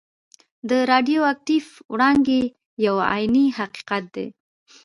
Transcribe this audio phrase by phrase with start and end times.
[0.69, 2.41] د راډیو اکټیف وړانګې
[2.85, 4.27] یو عیني حقیقت دی.